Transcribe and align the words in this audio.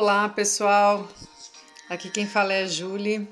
Olá, 0.00 0.28
pessoal. 0.28 1.08
Aqui 1.90 2.08
quem 2.08 2.24
fala 2.24 2.52
é 2.52 2.62
a 2.62 2.68
Julie. 2.68 3.28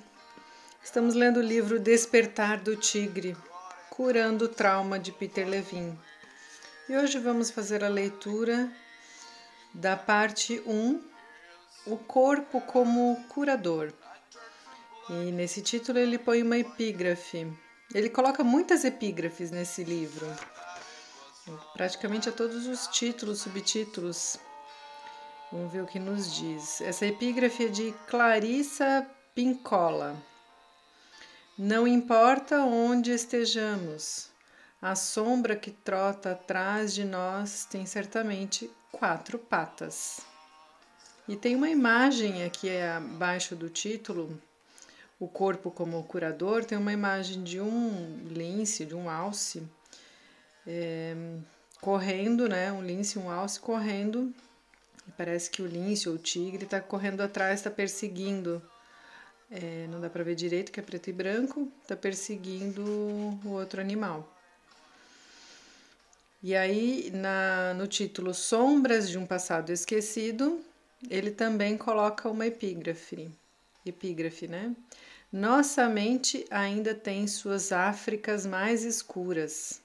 Estamos 0.83 1.15
lendo 1.15 1.37
o 1.37 1.41
livro 1.41 1.79
Despertar 1.79 2.58
do 2.58 2.75
Tigre, 2.75 3.37
Curando 3.89 4.47
o 4.47 4.49
Trauma 4.49 4.99
de 4.99 5.13
Peter 5.13 5.47
Levine. 5.47 5.97
E 6.89 6.97
hoje 6.97 7.21
vamos 7.21 7.53
fazer 7.53 7.85
a 7.85 7.89
leitura 7.89 8.69
da 9.72 9.97
parte 9.97 10.61
1, 10.67 11.01
O 11.87 11.99
Corpo 11.99 12.61
como 12.61 13.25
Curador. 13.29 13.93
E 15.08 15.30
nesse 15.30 15.62
título 15.62 16.01
ele 16.01 16.19
põe 16.19 16.43
uma 16.43 16.59
epígrafe. 16.59 17.47
Ele 17.95 18.11
coloca 18.11 18.43
muitas 18.43 18.85
epígrafes 18.85 19.53
nesse 19.53 19.85
livro. 19.85 20.27
Praticamente 21.75 22.29
a 22.29 22.33
todos 22.33 22.67
os 22.67 22.89
títulos, 22.89 23.43
subtítulos 23.43 24.41
Vamos 25.53 25.73
ver 25.73 25.83
o 25.83 25.87
que 25.87 26.01
nos 26.01 26.35
diz. 26.35 26.81
Essa 26.81 27.07
epígrafe 27.07 27.67
é 27.67 27.69
de 27.69 27.93
Clarissa 28.09 29.07
Pincola. 29.33 30.17
Não 31.57 31.87
importa 31.87 32.65
onde 32.65 33.13
estejamos, 33.13 34.29
a 34.83 34.97
sombra 34.97 35.55
que 35.55 35.71
trota 35.71 36.33
atrás 36.33 36.93
de 36.93 37.05
nós 37.05 37.65
tem 37.65 37.87
certamente 37.87 38.69
quatro 38.91 39.39
patas. 39.39 40.21
E 41.29 41.37
tem 41.37 41.55
uma 41.55 41.71
imagem 41.71 42.43
aqui 42.43 42.69
abaixo 42.81 43.55
do 43.55 43.71
título, 43.71 44.41
O 45.19 45.29
Corpo 45.29 45.71
como 45.71 46.03
Curador, 46.03 46.65
tem 46.65 46.77
uma 46.77 46.93
imagem 46.93 47.45
de 47.45 47.61
um 47.61 48.19
lince, 48.27 48.85
de 48.85 48.97
um 48.97 49.09
alce, 49.09 49.63
é, 50.66 51.15
correndo, 51.81 52.49
né? 52.49 52.73
Um 52.73 52.83
lince, 52.83 53.16
um 53.16 53.31
alce 53.31 53.60
correndo 53.60 54.35
parece 55.16 55.51
que 55.51 55.62
o 55.62 55.66
lince 55.66 56.09
ou 56.09 56.16
o 56.16 56.18
tigre 56.18 56.65
está 56.65 56.80
correndo 56.80 57.21
atrás, 57.21 57.60
está 57.60 57.71
perseguindo. 57.71 58.62
É, 59.51 59.87
não 59.88 60.01
dá 60.01 60.10
para 60.10 60.24
ver 60.24 60.35
direito, 60.35 60.73
que 60.73 60.80
é 60.80 60.82
preto 60.82 61.09
e 61.09 61.13
branco, 61.13 61.71
está 61.82 61.96
perseguindo 61.96 62.82
o 63.45 63.51
outro 63.51 63.80
animal. 63.80 64.32
E 66.42 66.54
aí, 66.54 67.10
na, 67.14 67.74
no 67.74 67.86
título 67.86 68.34
Sombras 68.34 69.08
de 69.08 69.18
um 69.18 69.26
Passado 69.26 69.70
Esquecido, 69.70 70.60
ele 71.08 71.30
também 71.30 71.76
coloca 71.76 72.28
uma 72.28 72.46
epígrafe. 72.46 73.30
Epígrafe, 73.84 74.46
né? 74.46 74.74
Nossa 75.32 75.88
mente 75.88 76.46
ainda 76.50 76.94
tem 76.94 77.26
suas 77.26 77.72
Áfricas 77.72 78.46
mais 78.46 78.84
escuras, 78.84 79.80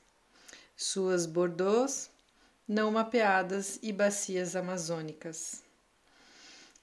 suas 0.77 1.25
Bordeaux 1.25 2.09
não 2.71 2.89
mapeadas 2.89 3.77
e 3.83 3.91
bacias 3.91 4.55
amazônicas. 4.55 5.61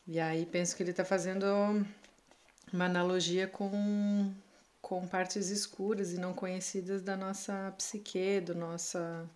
E 0.07 0.21
aí 0.21 0.45
penso 0.45 0.77
que 0.77 0.83
ele 0.83 0.91
está 0.91 1.03
fazendo 1.03 1.47
uma 2.71 2.85
analogia 2.85 3.49
com, 3.49 4.31
com 4.83 5.09
partes 5.09 5.49
escuras 5.49 6.13
e 6.13 6.19
não 6.19 6.35
conhecidas 6.35 7.01
da 7.01 7.17
nossa 7.17 7.73
psique, 7.79 8.39
do 8.39 8.55
nossa, 8.55 9.27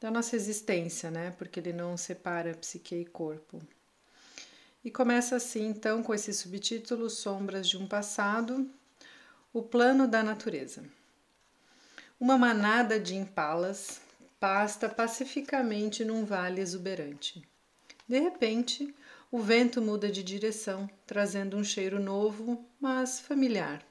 da 0.00 0.10
nossa 0.10 0.36
existência, 0.36 1.10
né? 1.10 1.34
Porque 1.36 1.60
ele 1.60 1.74
não 1.74 1.98
separa 1.98 2.54
psique 2.54 2.94
e 2.94 3.04
corpo. 3.04 3.60
E 4.82 4.90
começa 4.90 5.36
assim, 5.36 5.66
então, 5.66 6.02
com 6.02 6.14
esse 6.14 6.32
subtítulo 6.32 7.10
Sombras 7.10 7.68
de 7.68 7.76
um 7.76 7.86
Passado, 7.86 8.70
o 9.52 9.62
plano 9.62 10.08
da 10.08 10.22
natureza. 10.22 10.82
Uma 12.18 12.38
manada 12.38 12.98
de 12.98 13.14
impalas 13.14 14.00
pasta 14.42 14.88
pacificamente 14.88 16.04
num 16.04 16.24
vale 16.24 16.60
exuberante. 16.60 17.40
De 18.08 18.18
repente, 18.18 18.92
o 19.30 19.38
vento 19.38 19.80
muda 19.80 20.10
de 20.10 20.20
direção, 20.20 20.90
trazendo 21.06 21.56
um 21.56 21.62
cheiro 21.62 22.00
novo, 22.00 22.66
mas 22.80 23.20
familiar. 23.20 23.86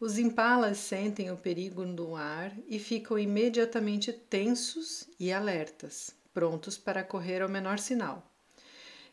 Os 0.00 0.16
impalas 0.16 0.78
sentem 0.78 1.30
o 1.30 1.36
perigo 1.36 1.84
no 1.84 2.16
ar 2.16 2.50
e 2.66 2.78
ficam 2.78 3.18
imediatamente 3.18 4.10
tensos 4.10 5.06
e 5.20 5.30
alertas, 5.30 6.14
prontos 6.32 6.78
para 6.78 7.04
correr 7.04 7.42
ao 7.42 7.48
menor 7.50 7.78
sinal. 7.78 8.26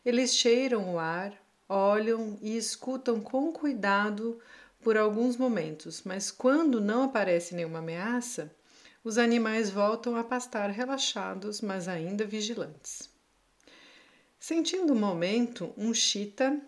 Eles 0.02 0.34
cheiram 0.34 0.94
o 0.94 0.98
ar, 0.98 1.34
olham 1.68 2.38
e 2.40 2.56
escutam 2.56 3.20
com 3.20 3.52
cuidado 3.52 4.40
por 4.82 4.96
alguns 4.96 5.36
momentos, 5.36 6.00
mas 6.02 6.30
quando 6.30 6.80
não 6.80 7.02
aparece 7.02 7.54
nenhuma 7.54 7.80
ameaça, 7.80 8.50
os 9.02 9.16
animais 9.16 9.70
voltam 9.70 10.16
a 10.16 10.22
pastar 10.22 10.70
relaxados, 10.70 11.60
mas 11.60 11.88
ainda 11.88 12.26
vigilantes. 12.26 13.08
Sentindo 14.38 14.92
o 14.92 14.96
momento, 14.96 15.72
um 15.76 15.92
chita, 15.92 16.60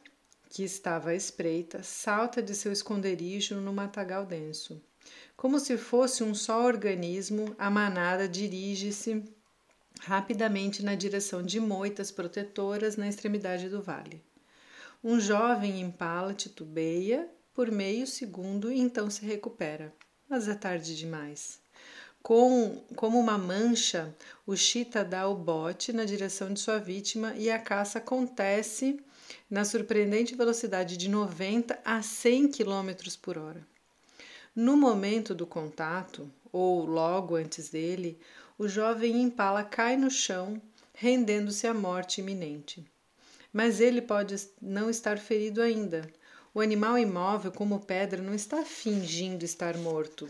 que 0.50 0.62
estava 0.62 1.10
à 1.10 1.14
espreita, 1.14 1.82
salta 1.82 2.42
de 2.42 2.54
seu 2.54 2.70
esconderijo 2.70 3.56
no 3.56 3.72
matagal 3.72 4.26
denso. 4.26 4.82
Como 5.36 5.58
se 5.58 5.78
fosse 5.78 6.22
um 6.22 6.34
só 6.34 6.64
organismo, 6.64 7.54
a 7.58 7.70
manada 7.70 8.28
dirige-se 8.28 9.24
rapidamente 10.00 10.84
na 10.84 10.94
direção 10.94 11.42
de 11.42 11.58
moitas 11.58 12.10
protetoras 12.10 12.96
na 12.96 13.08
extremidade 13.08 13.68
do 13.68 13.80
vale. 13.80 14.22
Um 15.02 15.18
jovem 15.18 15.80
impala 15.80 16.34
titubeia 16.34 17.28
por 17.54 17.70
meio 17.70 18.06
segundo 18.06 18.70
e 18.70 18.78
então 18.78 19.10
se 19.10 19.24
recupera. 19.24 19.94
Mas 20.28 20.48
é 20.48 20.54
tarde 20.54 20.96
demais. 20.96 21.61
Com, 22.22 22.80
como 22.94 23.18
uma 23.18 23.36
mancha, 23.36 24.14
o 24.46 24.54
chita 24.54 25.04
dá 25.04 25.26
o 25.26 25.34
bote 25.34 25.92
na 25.92 26.04
direção 26.04 26.52
de 26.52 26.60
sua 26.60 26.78
vítima 26.78 27.34
e 27.36 27.50
a 27.50 27.58
caça 27.58 27.98
acontece 27.98 29.00
na 29.50 29.64
surpreendente 29.64 30.36
velocidade 30.36 30.96
de 30.96 31.08
90 31.08 31.80
a 31.84 32.00
100 32.00 32.52
km 32.52 32.90
por 33.20 33.36
hora. 33.36 33.66
No 34.54 34.76
momento 34.76 35.34
do 35.34 35.46
contato, 35.46 36.30
ou 36.52 36.84
logo 36.84 37.34
antes 37.34 37.70
dele, 37.70 38.20
o 38.56 38.68
jovem 38.68 39.20
impala 39.20 39.64
cai 39.64 39.96
no 39.96 40.10
chão, 40.10 40.62
rendendo-se 40.94 41.66
à 41.66 41.74
morte 41.74 42.20
iminente. 42.20 42.84
Mas 43.52 43.80
ele 43.80 44.00
pode 44.00 44.36
não 44.60 44.88
estar 44.88 45.18
ferido 45.18 45.60
ainda. 45.60 46.08
O 46.54 46.60
animal 46.60 46.96
imóvel, 46.96 47.50
como 47.50 47.80
pedra, 47.80 48.22
não 48.22 48.34
está 48.34 48.64
fingindo 48.64 49.42
estar 49.42 49.76
morto. 49.76 50.28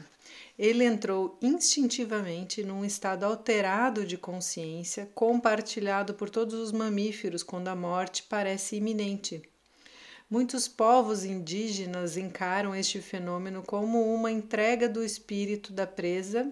Ele 0.58 0.84
entrou 0.84 1.38
instintivamente 1.40 2.62
num 2.62 2.84
estado 2.84 3.24
alterado 3.24 4.04
de 4.04 4.16
consciência, 4.16 5.08
compartilhado 5.14 6.14
por 6.14 6.30
todos 6.30 6.54
os 6.54 6.72
mamíferos 6.72 7.42
quando 7.42 7.68
a 7.68 7.74
morte 7.74 8.24
parece 8.24 8.76
iminente. 8.76 9.42
Muitos 10.30 10.66
povos 10.66 11.24
indígenas 11.24 12.16
encaram 12.16 12.74
este 12.74 13.00
fenômeno 13.00 13.62
como 13.62 14.14
uma 14.14 14.30
entrega 14.30 14.88
do 14.88 15.04
espírito 15.04 15.72
da 15.72 15.86
presa 15.86 16.50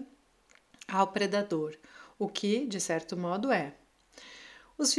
ao 0.87 1.07
predador, 1.07 1.75
o 2.19 2.27
que, 2.27 2.65
de 2.67 2.79
certo 2.79 3.17
modo, 3.17 3.51
é. 3.51 3.73
Os 4.77 4.95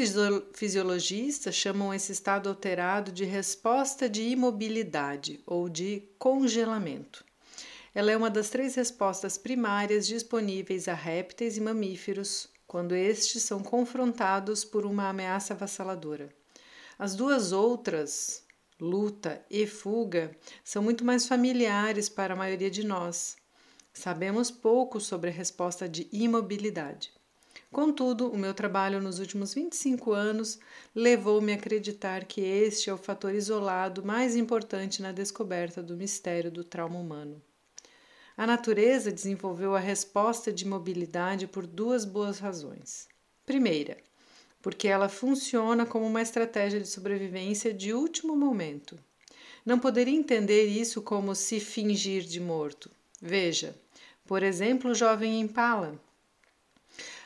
fisiologistas 0.54 1.54
chamam 1.54 1.92
esse 1.92 2.12
estado 2.12 2.48
alterado 2.48 3.10
de 3.10 3.24
resposta 3.24 4.08
de 4.08 4.22
imobilidade 4.22 5.40
ou 5.44 5.68
de 5.68 6.04
congelamento. 6.18 7.24
Ela 7.94 8.12
é 8.12 8.16
uma 8.16 8.30
das 8.30 8.48
três 8.48 8.74
respostas 8.74 9.36
primárias 9.36 10.06
disponíveis 10.06 10.88
a 10.88 10.94
répteis 10.94 11.58
e 11.58 11.60
mamíferos 11.60 12.48
quando 12.66 12.94
estes 12.94 13.42
são 13.42 13.62
confrontados 13.62 14.64
por 14.64 14.86
uma 14.86 15.10
ameaça 15.10 15.52
avassaladora. 15.52 16.34
As 16.98 17.14
duas 17.14 17.52
outras, 17.52 18.46
luta 18.80 19.44
e 19.50 19.66
fuga, 19.66 20.34
são 20.64 20.82
muito 20.82 21.04
mais 21.04 21.28
familiares 21.28 22.08
para 22.08 22.32
a 22.32 22.36
maioria 22.36 22.70
de 22.70 22.82
nós. 22.82 23.36
Sabemos 23.92 24.50
pouco 24.50 24.98
sobre 24.98 25.28
a 25.28 25.32
resposta 25.32 25.86
de 25.86 26.08
imobilidade. 26.10 27.12
Contudo, 27.70 28.28
o 28.30 28.38
meu 28.38 28.54
trabalho 28.54 29.02
nos 29.02 29.18
últimos 29.18 29.52
25 29.52 30.12
anos 30.12 30.58
levou-me 30.94 31.52
a 31.52 31.56
acreditar 31.56 32.24
que 32.24 32.40
este 32.40 32.88
é 32.88 32.94
o 32.94 32.96
fator 32.96 33.34
isolado 33.34 34.02
mais 34.02 34.34
importante 34.34 35.02
na 35.02 35.12
descoberta 35.12 35.82
do 35.82 35.94
mistério 35.94 36.50
do 36.50 36.64
trauma 36.64 36.98
humano. 36.98 37.42
A 38.36 38.46
natureza 38.46 39.12
desenvolveu 39.12 39.74
a 39.76 39.78
resposta 39.78 40.52
de 40.52 40.66
mobilidade 40.66 41.46
por 41.46 41.66
duas 41.66 42.04
boas 42.04 42.38
razões. 42.38 43.06
Primeira, 43.44 43.98
porque 44.62 44.88
ela 44.88 45.08
funciona 45.08 45.84
como 45.84 46.06
uma 46.06 46.22
estratégia 46.22 46.80
de 46.80 46.88
sobrevivência 46.88 47.74
de 47.74 47.92
último 47.92 48.34
momento. 48.36 48.98
Não 49.64 49.78
poderia 49.78 50.16
entender 50.16 50.64
isso 50.66 51.02
como 51.02 51.34
se 51.34 51.60
fingir 51.60 52.22
de 52.22 52.40
morto. 52.40 52.90
Veja, 53.20 53.76
por 54.26 54.42
exemplo, 54.42 54.90
o 54.90 54.94
jovem 54.94 55.40
Impala. 55.40 56.00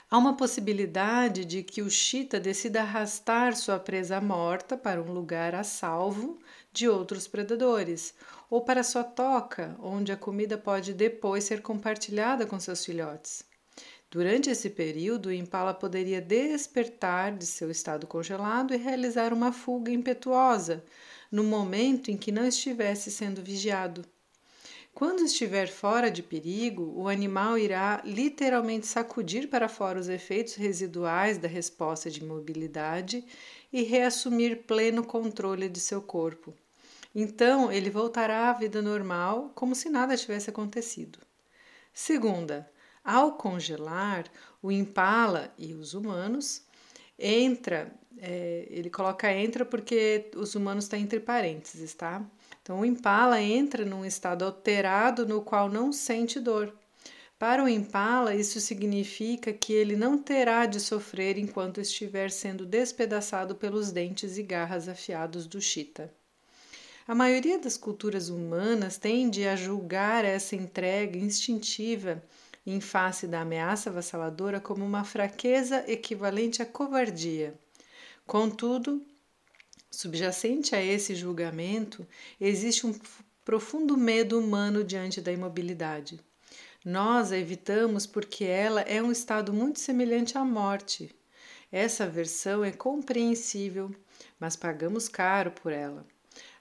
Há 0.09 0.19
uma 0.19 0.37
possibilidade 0.37 1.45
de 1.45 1.65
que 1.65 1.83
o 1.83 1.91
chita 1.91 2.39
decida 2.39 2.81
arrastar 2.81 3.57
sua 3.57 3.77
presa 3.77 4.21
morta 4.21 4.77
para 4.77 5.03
um 5.03 5.13
lugar 5.13 5.53
a 5.53 5.65
salvo 5.65 6.39
de 6.73 6.89
outros 6.89 7.27
predadores, 7.27 8.15
ou 8.49 8.61
para 8.61 8.85
sua 8.85 9.03
toca, 9.03 9.77
onde 9.81 10.13
a 10.13 10.17
comida 10.17 10.57
pode 10.57 10.95
depois 10.95 11.43
ser 11.43 11.61
compartilhada 11.61 12.47
com 12.47 12.61
seus 12.61 12.85
filhotes. 12.85 13.45
Durante 14.09 14.49
esse 14.49 14.71
período, 14.71 15.27
o 15.27 15.33
impala 15.33 15.75
poderia 15.75 16.21
despertar 16.21 17.37
de 17.37 17.45
seu 17.45 17.69
estado 17.69 18.07
congelado 18.07 18.73
e 18.73 18.77
realizar 18.77 19.33
uma 19.33 19.53
fuga 19.53 19.91
impetuosa, 19.91 20.85
no 21.33 21.43
momento 21.43 22.13
em 22.13 22.17
que 22.17 22.31
não 22.31 22.47
estivesse 22.47 23.11
sendo 23.11 23.43
vigiado. 23.43 24.05
Quando 24.97 25.21
estiver 25.21 25.69
fora 25.69 26.11
de 26.11 26.23
perigo, 26.23 26.95
o 26.97 27.07
animal 27.07 27.59
irá 27.59 28.01
literalmente 28.03 28.87
sacudir 28.87 29.47
para 29.47 29.69
fora 29.69 30.01
os 30.01 30.09
efeitos 30.09 30.55
residuais 30.55 31.37
da 31.37 31.47
resposta 31.47 32.11
de 32.11 32.23
imobilidade 32.23 33.23
e 33.71 33.83
reassumir 33.83 34.63
pleno 34.63 35.05
controle 35.05 35.69
de 35.69 35.81
seu 35.81 36.01
corpo. 36.01 36.55
Então, 37.15 37.71
ele 37.71 37.91
voltará 37.91 38.49
à 38.49 38.55
vida 38.55 38.81
normal, 38.81 39.53
como 39.55 39.75
se 39.75 39.91
nada 39.91 40.17
tivesse 40.17 40.49
acontecido. 40.49 41.19
Segunda, 41.93 42.67
ao 43.05 43.33
congelar, 43.33 44.25
o 44.63 44.73
impala 44.73 45.53
e 45.59 45.75
os 45.75 45.93
humanos 45.93 46.63
entra, 47.19 47.93
é, 48.17 48.67
ele 48.71 48.89
coloca 48.89 49.31
entra 49.31 49.63
porque 49.63 50.31
os 50.35 50.55
humanos 50.55 50.85
estão 50.85 50.99
entre 50.99 51.21
parênteses, 51.21 51.93
tá? 51.93 52.25
Então, 52.67 52.81
o 52.81 52.85
impala 52.85 53.41
entra 53.41 53.85
num 53.85 54.05
estado 54.05 54.45
alterado 54.45 55.25
no 55.25 55.41
qual 55.41 55.71
não 55.71 55.93
sente 55.93 56.41
dor. 56.41 56.75
Para 57.39 57.63
o 57.63 57.69
impala, 57.69 58.35
isso 58.35 58.61
significa 58.61 59.53
que 59.53 59.73
ele 59.73 59.95
não 59.95 60.19
terá 60.19 60.67
de 60.67 60.81
sofrer 60.81 61.39
enquanto 61.39 61.81
estiver 61.81 62.29
sendo 62.29 62.67
despedaçado 62.67 63.55
pelos 63.55 63.93
dentes 63.93 64.37
e 64.37 64.43
garras 64.43 64.89
afiados 64.89 65.47
do 65.47 65.61
chita. 65.61 66.13
A 67.07 67.15
maioria 67.15 67.57
das 67.57 67.77
culturas 67.77 68.31
humanas 68.31 68.99
tende 68.99 69.47
a 69.47 69.55
julgar 69.55 70.25
essa 70.25 70.57
entrega 70.57 71.17
instintiva 71.17 72.21
em 72.67 72.81
face 72.81 73.29
da 73.29 73.43
ameaça 73.43 73.91
avassaladora 73.91 74.59
como 74.59 74.85
uma 74.85 75.05
fraqueza 75.05 75.85
equivalente 75.87 76.61
à 76.61 76.67
covardia. 76.67 77.55
Contudo, 78.27 79.07
subjacente 79.91 80.75
a 80.75 80.83
esse 80.83 81.15
julgamento, 81.15 82.07
existe 82.41 82.87
um 82.87 82.95
profundo 83.45 83.97
medo 83.97 84.39
humano 84.39 84.83
diante 84.83 85.21
da 85.21 85.33
imobilidade. 85.33 86.19
Nós 86.85 87.33
a 87.33 87.37
evitamos 87.37 88.07
porque 88.07 88.45
ela 88.45 88.81
é 88.83 89.03
um 89.03 89.11
estado 89.11 89.53
muito 89.53 89.81
semelhante 89.81 90.39
à 90.39 90.45
morte. 90.45 91.15
Essa 91.71 92.07
versão 92.07 92.65
é 92.65 92.71
compreensível, 92.71 93.95
mas 94.39 94.55
pagamos 94.55 95.09
caro 95.09 95.51
por 95.51 95.73
ela. 95.73 96.07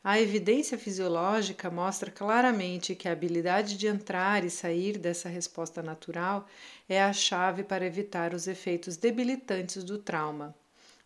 A 0.04 0.20
evidência 0.20 0.78
fisiológica 0.78 1.72
mostra 1.72 2.12
claramente 2.12 2.94
que 2.94 3.08
a 3.08 3.12
habilidade 3.12 3.76
de 3.76 3.88
entrar 3.88 4.44
e 4.44 4.52
sair 4.52 5.00
dessa 5.00 5.28
resposta 5.28 5.82
natural 5.82 6.48
é 6.88 7.02
a 7.02 7.12
chave 7.12 7.64
para 7.64 7.86
evitar 7.86 8.34
os 8.34 8.48
efeitos 8.48 8.98
debilitantes 8.98 9.84
do 9.84 9.98
trauma. 9.98 10.56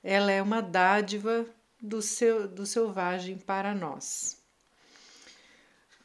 Ela 0.04 0.31
é 0.33 0.42
uma 0.42 0.62
dádiva 0.62 1.45
do, 1.81 2.02
seu, 2.02 2.48
do 2.48 2.66
selvagem 2.66 3.38
para 3.38 3.74
nós. 3.74 4.38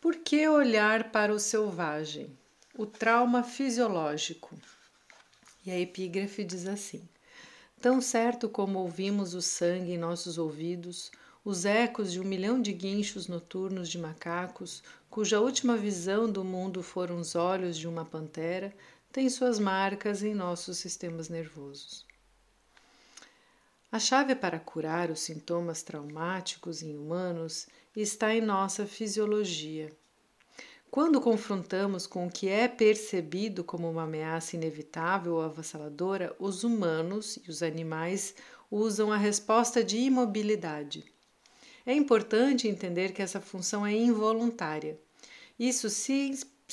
Por 0.01 0.17
que 0.17 0.47
olhar 0.47 1.11
para 1.11 1.33
o 1.33 1.39
selvagem? 1.39 2.37
O 2.77 2.87
trauma 2.87 3.43
fisiológico. 3.43 4.59
E 5.65 5.71
a 5.71 5.81
epígrafe 5.81 6.45
diz 6.45 6.67
assim: 6.67 7.09
Tão 7.81 8.01
certo 8.01 8.49
como 8.49 8.79
ouvimos 8.81 9.35
o 9.35 9.41
sangue 9.41 9.93
em 9.93 9.99
nossos 9.99 10.37
ouvidos, 10.37 11.11
os 11.45 11.65
ecos 11.65 12.13
de 12.13 12.21
um 12.21 12.25
milhão 12.25 12.61
de 12.61 12.73
guinchos 12.73 13.29
noturnos 13.29 13.89
de 13.89 13.99
macacos, 13.99 14.83
cuja 15.11 15.41
última 15.41 15.77
visão 15.77 16.31
do 16.31 16.45
mundo 16.45 16.83
foram 16.83 17.19
os 17.19 17.35
olhos 17.35 17.77
de 17.77 17.87
uma 17.87 18.05
pantera, 18.05 18.75
têm 19.13 19.29
suas 19.29 19.59
marcas 19.59 20.23
em 20.23 20.35
nossos 20.35 20.79
sistemas 20.79 21.29
nervosos. 21.29 22.07
A 23.95 24.01
chave 24.01 24.35
para 24.35 24.59
curar 24.59 25.09
os 25.09 25.21
sintomas 25.21 25.85
traumáticos 25.85 26.83
em 26.83 26.99
humanos 26.99 27.69
está 27.95 28.35
em 28.35 28.41
nossa 28.41 28.87
fisiologia. 28.87 29.89
Quando 30.91 31.21
confrontamos 31.21 32.05
com 32.05 32.27
o 32.27 32.29
que 32.29 32.49
é 32.49 32.67
percebido 32.67 33.63
como 33.63 33.89
uma 33.89 34.03
ameaça 34.03 34.57
inevitável 34.57 35.35
ou 35.35 35.43
avassaladora, 35.43 36.35
os 36.41 36.65
humanos 36.65 37.39
e 37.47 37.49
os 37.49 37.63
animais 37.63 38.35
usam 38.69 39.13
a 39.13 39.17
resposta 39.17 39.85
de 39.85 39.99
imobilidade. 39.99 41.05
É 41.87 41.95
importante 41.95 42.67
entender 42.67 43.13
que 43.13 43.23
essa 43.23 43.41
função 43.41 43.87
é 43.87 43.93
involuntária. 43.93 44.99
Isso 45.57 45.89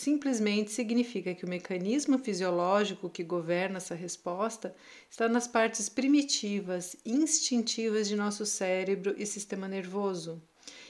simplesmente 0.02 0.72
significa 0.72 1.36
que 1.36 1.46
o 1.46 1.50
mecanismo 1.50 2.18
fisiológico 2.18 3.10
que 3.10 3.24
governa 3.24 3.78
essa 3.78 3.94
resposta 3.94 4.76
está 5.08 5.30
nas 5.30 5.48
partes 5.48 5.88
primitivas, 5.90 6.96
instintivas 7.06 8.08
de 8.08 8.16
nosso 8.16 8.44
cérebro 8.44 9.14
e 9.16 9.26
sistema 9.28 9.68
nervoso, 9.68 10.42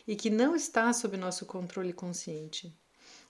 e 0.08 0.16
que 0.16 0.30
não 0.30 0.56
está 0.56 0.94
sob 0.94 1.18
nosso 1.18 1.46
controle 1.46 1.92
consciente. 1.92 2.74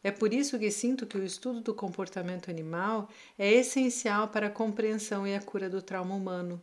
É 0.03 0.11
por 0.11 0.31
isso 0.33 0.59
que 0.59 0.69
sinto 0.69 1.07
que 1.07 1.17
o 1.17 1.25
estudo 1.25 1.61
do 1.61 1.73
comportamento 1.73 2.51
animal 2.51 3.09
é 3.37 3.51
essencial 3.51 4.27
para 4.27 4.47
a 4.47 4.51
compreensão 4.51 5.25
e 5.25 5.33
a 5.33 5.41
cura 5.41 5.67
do 5.67 5.81
trauma 5.81 6.13
humano. 6.13 6.61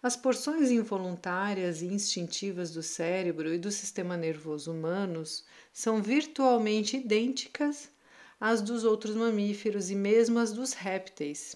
As 0.00 0.16
porções 0.16 0.70
involuntárias 0.70 1.82
e 1.82 1.86
instintivas 1.86 2.70
do 2.70 2.82
cérebro 2.82 3.52
e 3.52 3.58
do 3.58 3.70
sistema 3.70 4.16
nervoso 4.16 4.72
humanos 4.72 5.44
são 5.72 6.00
virtualmente 6.00 6.96
idênticas 6.96 7.90
às 8.42 8.60
dos 8.60 8.82
outros 8.82 9.14
mamíferos 9.14 9.88
e 9.88 9.94
mesmo 9.94 10.40
às 10.40 10.52
dos 10.52 10.72
répteis. 10.72 11.54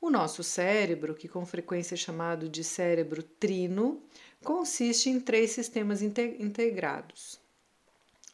O 0.00 0.10
nosso 0.10 0.42
cérebro, 0.42 1.14
que 1.14 1.28
com 1.28 1.46
frequência 1.46 1.94
é 1.94 1.96
chamado 1.96 2.48
de 2.48 2.64
cérebro 2.64 3.22
trino, 3.22 4.02
consiste 4.42 5.08
em 5.08 5.20
três 5.20 5.52
sistemas 5.52 6.02
integrados. 6.02 7.38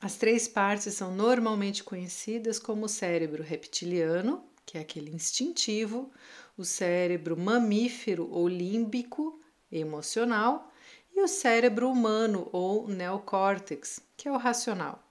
As 0.01 0.17
três 0.17 0.49
partes 0.49 0.95
são 0.95 1.15
normalmente 1.15 1.85
conhecidas 1.85 2.59
como 2.59 2.87
o 2.87 2.89
cérebro 2.89 3.43
reptiliano, 3.43 4.43
que 4.65 4.79
é 4.79 4.81
aquele 4.81 5.11
instintivo, 5.15 6.11
o 6.57 6.65
cérebro 6.65 7.37
mamífero 7.37 8.27
ou 8.33 8.49
límbico, 8.49 9.39
emocional, 9.71 10.73
e 11.15 11.21
o 11.21 11.29
cérebro 11.29 11.91
humano 11.91 12.49
ou 12.53 12.89
neocórtex, 12.89 14.01
que 14.17 14.29
é 14.29 14.33
o 14.33 14.39
racional. 14.39 15.06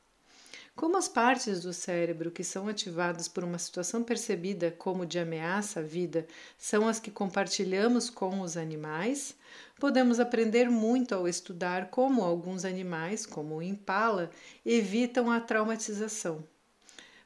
Como 0.75 0.97
as 0.97 1.07
partes 1.07 1.61
do 1.61 1.71
cérebro 1.71 2.29
que 2.29 2.43
são 2.43 2.67
ativadas 2.67 3.29
por 3.29 3.45
uma 3.45 3.57
situação 3.57 4.03
percebida 4.03 4.71
como 4.71 5.05
de 5.05 5.17
ameaça 5.17 5.79
à 5.79 5.83
vida 5.83 6.27
são 6.57 6.85
as 6.85 6.99
que 6.99 7.09
compartilhamos 7.09 8.09
com 8.09 8.41
os 8.41 8.57
animais, 8.57 9.35
podemos 9.79 10.19
aprender 10.19 10.69
muito 10.69 11.15
ao 11.15 11.29
estudar 11.29 11.89
como 11.89 12.21
alguns 12.21 12.65
animais, 12.65 13.25
como 13.25 13.55
o 13.55 13.63
impala, 13.63 14.29
evitam 14.65 15.31
a 15.31 15.39
traumatização. 15.39 16.43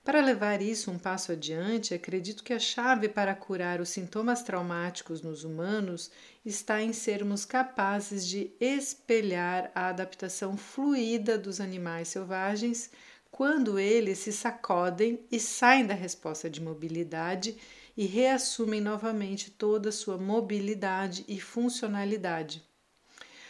Para 0.04 0.22
levar 0.22 0.62
isso 0.62 0.92
um 0.92 1.00
passo 1.00 1.32
adiante, 1.32 1.94
acredito 1.94 2.44
que 2.44 2.54
a 2.54 2.60
chave 2.60 3.10
para 3.10 3.34
curar 3.34 3.82
os 3.82 3.90
sintomas 3.90 4.44
traumáticos 4.44 5.24
nos 5.24 5.44
humanos 5.44 6.12
está 6.46 6.84
em 6.84 6.94
sermos 6.94 7.46
capazes 7.46 8.28
de 8.28 8.52
espelhar 8.60 9.72
a 9.74 9.88
adaptação 9.88 10.56
fluida 10.56 11.36
dos 11.36 11.60
animais 11.60 12.10
selvagens 12.10 12.92
quando 13.32 13.80
eles 13.80 14.20
se 14.20 14.34
sacodem 14.34 15.20
e 15.32 15.40
saem 15.40 15.86
da 15.86 15.94
resposta 15.94 16.50
de 16.50 16.62
mobilidade 16.62 17.58
e 17.96 18.06
reassumem 18.06 18.82
novamente 18.82 19.52
toda 19.52 19.90
a 19.90 19.92
sua 19.92 20.18
mobilidade 20.18 21.26
e 21.28 21.40
funcionalidade. 21.40 22.64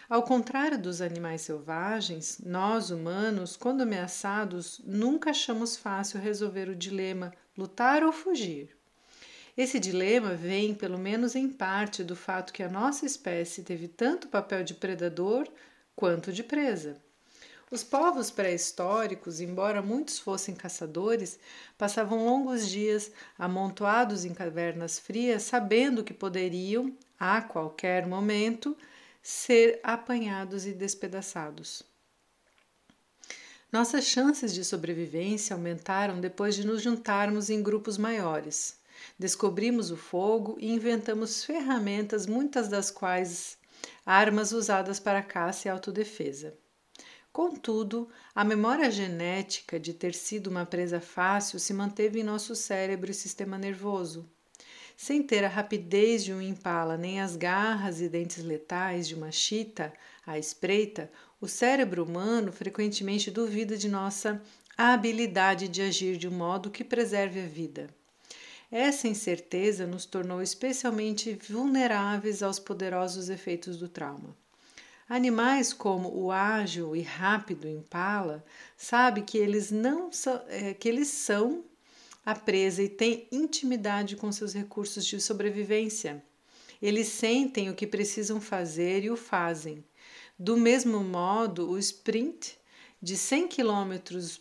Ao 0.10 0.24
contrário 0.24 0.82
dos 0.82 1.02
animais 1.02 1.42
selvagens, 1.42 2.40
nós 2.44 2.90
humanos, 2.90 3.56
quando 3.56 3.82
ameaçados, 3.82 4.82
nunca 4.84 5.30
achamos 5.30 5.78
fácil 5.78 6.20
resolver 6.20 6.68
o 6.68 6.76
dilema 6.76 7.32
lutar 7.56 8.04
ou 8.04 8.12
fugir. 8.12 8.76
Esse 9.56 9.80
dilema 9.80 10.34
vem, 10.34 10.74
pelo 10.74 10.98
menos 10.98 11.36
em 11.36 11.48
parte, 11.48 12.04
do 12.04 12.16
fato 12.16 12.52
que 12.52 12.64
a 12.64 12.70
nossa 12.70 13.06
espécie 13.06 13.62
teve 13.62 13.88
tanto 13.88 14.30
papel 14.30 14.64
de 14.64 14.74
predador 14.74 15.48
quanto 15.96 16.34
de 16.34 16.44
presa. 16.44 16.98
Os 17.72 17.84
povos 17.84 18.32
pré-históricos, 18.32 19.40
embora 19.40 19.80
muitos 19.80 20.18
fossem 20.18 20.56
caçadores, 20.56 21.38
passavam 21.78 22.26
longos 22.26 22.68
dias 22.68 23.12
amontoados 23.38 24.26
em 24.26 24.34
cavernas 24.34 24.98
frias, 24.98 25.44
sabendo 25.44 26.04
que 26.04 26.14
poderiam, 26.14 26.92
a 27.20 27.42
qualquer 27.44 28.08
momento, 28.08 28.76
ser 29.22 29.80
apanhados 29.84 30.66
e 30.66 30.74
despedaçados. 30.74 31.84
Nossas 33.72 34.06
chances 34.06 34.52
de 34.52 34.66
sobrevivência 34.66 35.56
aumentaram 35.56 36.20
depois 36.20 36.56
de 36.56 36.66
nos 36.66 36.82
juntarmos 36.82 37.52
em 37.52 37.62
grupos 37.62 38.00
maiores. 38.00 38.80
Descobrimos 39.18 39.92
o 39.92 39.96
fogo 39.96 40.58
e 40.60 40.72
inventamos 40.72 41.46
ferramentas, 41.46 42.26
muitas 42.26 42.68
das 42.68 42.90
quais 42.90 43.60
armas 44.04 44.52
usadas 44.54 45.00
para 45.00 45.22
caça 45.22 45.68
e 45.68 45.72
autodefesa. 45.72 46.58
Contudo, 47.40 48.10
a 48.36 48.44
memória 48.44 48.92
genética 48.92 49.80
de 49.80 49.94
ter 49.94 50.14
sido 50.14 50.48
uma 50.48 50.66
presa 50.66 51.00
fácil 51.00 51.58
se 51.58 51.74
manteve 51.74 52.20
em 52.20 52.24
nosso 52.24 52.54
cérebro 52.54 53.10
e 53.10 53.14
sistema 53.14 53.58
nervoso. 53.58 54.30
Sem 54.98 55.24
ter 55.24 55.46
a 55.46 55.48
rapidez 55.48 56.26
de 56.26 56.34
um 56.34 56.42
impala, 56.42 56.98
nem 56.98 57.22
as 57.22 57.38
garras 57.38 58.02
e 58.02 58.10
dentes 58.10 58.44
letais 58.44 59.08
de 59.08 59.16
uma 59.16 59.32
chita 59.32 59.94
à 60.28 60.38
espreita, 60.38 61.10
o 61.40 61.48
cérebro 61.48 62.04
humano 62.04 62.52
frequentemente 62.52 63.32
duvida 63.32 63.78
de 63.78 63.88
nossa 63.88 64.42
habilidade 64.78 65.70
de 65.70 65.82
agir 65.82 66.18
de 66.18 66.28
um 66.28 66.32
modo 66.32 66.70
que 66.70 66.84
preserve 66.84 67.40
a 67.40 67.48
vida. 67.48 67.90
Essa 68.70 69.08
incerteza 69.08 69.88
nos 69.88 70.06
tornou 70.06 70.42
especialmente 70.42 71.40
vulneráveis 71.48 72.44
aos 72.44 72.60
poderosos 72.60 73.30
efeitos 73.30 73.78
do 73.78 73.88
trauma. 73.88 74.36
Animais 75.10 75.74
como 75.74 76.16
o 76.16 76.32
ágil 76.32 76.96
e 76.96 77.02
rápido 77.02 77.68
impala 77.68 78.46
sabe 78.78 79.24
que 79.24 79.40
eles 79.40 79.72
não 79.72 80.12
são, 80.12 80.40
é, 80.48 80.76
que 80.76 80.88
eles 80.88 81.08
são 81.08 81.64
a 82.24 82.36
presa 82.36 82.84
e 82.84 82.88
têm 82.88 83.28
intimidade 83.32 84.16
com 84.16 84.32
seus 84.32 84.54
recursos 84.54 85.04
de 85.04 85.20
sobrevivência. 85.20 86.24
Eles 86.80 87.08
sentem 87.08 87.72
o 87.72 87.76
que 87.76 87.88
precisam 87.88 88.40
fazer 88.40 89.04
e 89.04 89.10
o 89.10 89.18
fazem. 89.18 89.84
Do 90.38 90.56
mesmo 90.56 91.04
modo, 91.04 91.72
o 91.72 91.80
sprint 91.80 92.56
de 93.02 93.18
100 93.18 93.48
km 93.48 93.96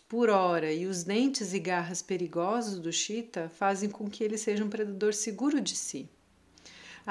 por 0.07 0.29
hora 0.29 0.71
e 0.71 0.85
os 0.85 1.03
dentes 1.03 1.51
e 1.51 1.59
garras 1.59 2.03
perigosos 2.03 2.77
do 2.77 2.93
cheetah 2.93 3.49
fazem 3.49 3.89
com 3.89 4.07
que 4.07 4.23
ele 4.23 4.37
seja 4.37 4.63
um 4.63 4.69
predador 4.69 5.15
seguro 5.15 5.59
de 5.59 5.75
si. 5.75 6.07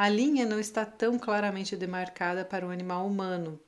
A 0.00 0.08
linha 0.08 0.46
não 0.46 0.60
está 0.60 0.86
tão 0.86 1.18
claramente 1.18 1.74
demarcada 1.74 2.44
para 2.44 2.64
o 2.64 2.70
animal 2.70 3.04
humano. 3.04 3.58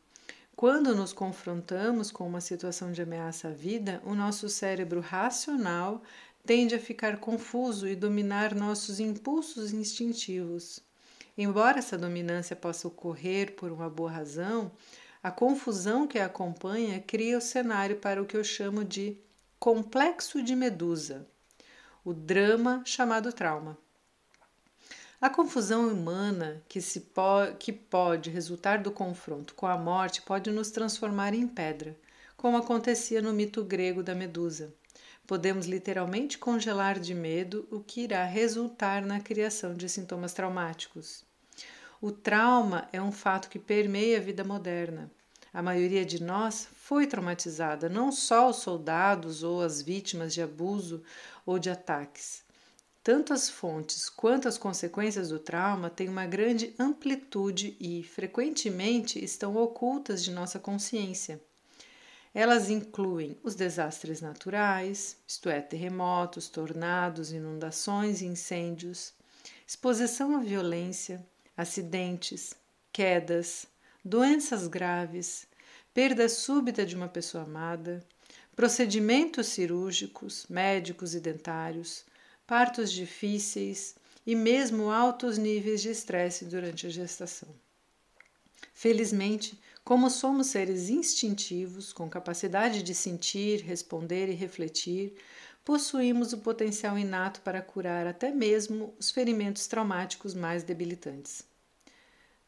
Quando 0.54 0.94
nos 0.94 1.12
confrontamos 1.12 2.12
com 2.12 2.24
uma 2.24 2.40
situação 2.40 2.92
de 2.92 3.02
ameaça 3.02 3.48
à 3.48 3.50
vida, 3.50 4.00
o 4.04 4.14
nosso 4.14 4.48
cérebro 4.48 5.00
racional 5.00 6.04
tende 6.46 6.72
a 6.72 6.78
ficar 6.78 7.16
confuso 7.16 7.88
e 7.88 7.96
dominar 7.96 8.54
nossos 8.54 9.00
impulsos 9.00 9.72
instintivos. 9.72 10.78
Embora 11.36 11.80
essa 11.80 11.98
dominância 11.98 12.54
possa 12.54 12.86
ocorrer 12.86 13.56
por 13.56 13.72
uma 13.72 13.90
boa 13.90 14.12
razão, 14.12 14.70
a 15.20 15.32
confusão 15.32 16.06
que 16.06 16.20
a 16.20 16.26
acompanha 16.26 17.02
cria 17.04 17.38
o 17.38 17.40
cenário 17.40 17.96
para 17.96 18.22
o 18.22 18.24
que 18.24 18.36
eu 18.36 18.44
chamo 18.44 18.84
de 18.84 19.18
complexo 19.58 20.40
de 20.44 20.54
Medusa, 20.54 21.26
o 22.04 22.14
drama 22.14 22.84
chamado 22.86 23.32
trauma. 23.32 23.76
A 25.22 25.28
confusão 25.28 25.86
humana 25.86 26.62
que, 26.66 26.80
se 26.80 26.98
po 26.98 27.54
que 27.58 27.74
pode 27.74 28.30
resultar 28.30 28.78
do 28.78 28.90
confronto 28.90 29.54
com 29.54 29.66
a 29.66 29.76
morte 29.76 30.22
pode 30.22 30.50
nos 30.50 30.70
transformar 30.70 31.34
em 31.34 31.46
pedra, 31.46 31.94
como 32.38 32.56
acontecia 32.56 33.20
no 33.20 33.30
mito 33.30 33.62
grego 33.62 34.02
da 34.02 34.14
Medusa. 34.14 34.72
Podemos 35.26 35.66
literalmente 35.66 36.38
congelar 36.38 36.98
de 36.98 37.14
medo, 37.14 37.68
o 37.70 37.80
que 37.80 38.00
irá 38.00 38.24
resultar 38.24 39.02
na 39.02 39.20
criação 39.20 39.74
de 39.74 39.90
sintomas 39.90 40.32
traumáticos. 40.32 41.22
O 42.00 42.10
trauma 42.10 42.88
é 42.90 43.02
um 43.02 43.12
fato 43.12 43.50
que 43.50 43.58
permeia 43.58 44.16
a 44.16 44.22
vida 44.22 44.42
moderna. 44.42 45.10
A 45.52 45.60
maioria 45.60 46.02
de 46.06 46.22
nós 46.22 46.66
foi 46.76 47.06
traumatizada, 47.06 47.90
não 47.90 48.10
só 48.10 48.48
os 48.48 48.56
soldados 48.56 49.42
ou 49.42 49.60
as 49.60 49.82
vítimas 49.82 50.32
de 50.32 50.40
abuso 50.40 51.02
ou 51.44 51.58
de 51.58 51.68
ataques. 51.68 52.42
Tanto 53.02 53.32
as 53.32 53.48
fontes 53.48 54.10
quanto 54.10 54.46
as 54.46 54.58
consequências 54.58 55.30
do 55.30 55.38
trauma 55.38 55.88
têm 55.88 56.08
uma 56.08 56.26
grande 56.26 56.74
amplitude 56.78 57.74
e, 57.80 58.02
frequentemente, 58.02 59.22
estão 59.24 59.56
ocultas 59.56 60.22
de 60.22 60.30
nossa 60.30 60.58
consciência. 60.58 61.40
Elas 62.34 62.68
incluem 62.68 63.38
os 63.42 63.54
desastres 63.54 64.20
naturais, 64.20 65.16
isto 65.26 65.48
é, 65.48 65.60
terremotos, 65.62 66.48
tornados, 66.48 67.32
inundações 67.32 68.20
e 68.20 68.26
incêndios, 68.26 69.14
exposição 69.66 70.36
à 70.36 70.40
violência, 70.40 71.24
acidentes, 71.56 72.54
quedas, 72.92 73.66
doenças 74.04 74.68
graves, 74.68 75.46
perda 75.94 76.28
súbita 76.28 76.84
de 76.84 76.94
uma 76.94 77.08
pessoa 77.08 77.44
amada, 77.44 78.04
procedimentos 78.54 79.46
cirúrgicos, 79.48 80.46
médicos 80.48 81.14
e 81.14 81.20
dentários, 81.20 82.04
partos 82.50 82.90
difíceis 82.90 83.94
e 84.26 84.34
mesmo 84.34 84.90
altos 84.90 85.38
níveis 85.38 85.80
de 85.80 85.90
estresse 85.90 86.44
durante 86.44 86.84
a 86.84 86.90
gestação. 86.90 87.48
Felizmente, 88.74 89.56
como 89.84 90.10
somos 90.10 90.48
seres 90.48 90.88
instintivos, 90.88 91.92
com 91.92 92.10
capacidade 92.10 92.82
de 92.82 92.92
sentir, 92.92 93.60
responder 93.60 94.28
e 94.28 94.34
refletir, 94.34 95.14
possuímos 95.64 96.32
o 96.32 96.38
potencial 96.38 96.98
inato 96.98 97.40
para 97.42 97.62
curar 97.62 98.04
até 98.08 98.32
mesmo 98.32 98.92
os 98.98 99.12
ferimentos 99.12 99.68
traumáticos 99.68 100.34
mais 100.34 100.64
debilitantes. 100.64 101.44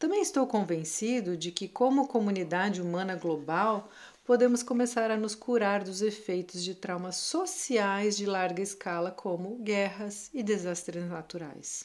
Também 0.01 0.21
estou 0.21 0.49
convencido 0.49 1.37
de 1.37 1.53
que, 1.53 1.69
como 1.69 2.09
comunidade 2.09 2.83
humana 2.83 3.15
global, 3.15 3.89
podemos 4.25 4.63
começar 4.63 5.11
a 5.11 5.17
nos 5.17 5.35
curar 5.35 5.83
dos 5.83 6.03
efeitos 6.03 6.63
de 6.63 6.75
traumas 6.75 7.17
sociais 7.17 8.17
de 8.17 8.27
larga 8.27 8.63
escala, 8.63 9.11
como 9.11 9.57
guerras 9.59 10.31
e 10.33 10.43
desastres 10.43 11.05
naturais. 11.09 11.85